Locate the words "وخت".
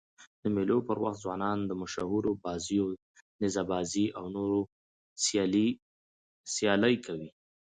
1.03-1.19